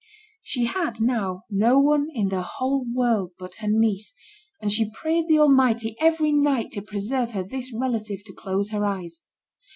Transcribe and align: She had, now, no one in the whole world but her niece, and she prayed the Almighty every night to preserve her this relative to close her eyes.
She 0.41 0.65
had, 0.65 0.99
now, 0.99 1.43
no 1.47 1.77
one 1.77 2.07
in 2.15 2.29
the 2.29 2.41
whole 2.41 2.87
world 2.91 3.33
but 3.37 3.53
her 3.59 3.67
niece, 3.69 4.15
and 4.59 4.71
she 4.71 4.89
prayed 4.89 5.27
the 5.27 5.37
Almighty 5.37 5.95
every 5.99 6.31
night 6.31 6.71
to 6.71 6.81
preserve 6.81 7.33
her 7.33 7.43
this 7.43 7.71
relative 7.71 8.23
to 8.25 8.33
close 8.33 8.71
her 8.71 8.83
eyes. 8.83 9.21